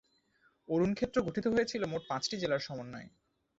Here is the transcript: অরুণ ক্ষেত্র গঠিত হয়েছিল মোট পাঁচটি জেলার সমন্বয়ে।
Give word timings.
অরুণ 0.69 0.91
ক্ষেত্র 0.93 1.17
গঠিত 1.27 1.45
হয়েছিল 1.47 1.81
মোট 1.85 2.01
পাঁচটি 2.07 2.35
জেলার 2.37 2.65
সমন্বয়ে। 2.67 3.07